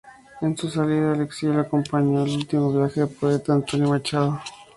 [0.41, 4.41] En su salida al exilio acompañó el último viaje del poeta Antonio Machado.